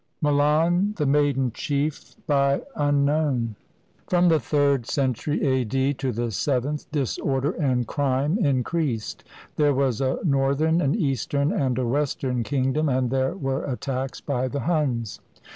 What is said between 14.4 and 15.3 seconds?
the Huns.